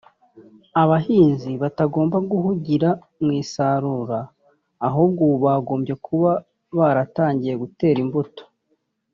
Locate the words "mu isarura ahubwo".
3.23-5.19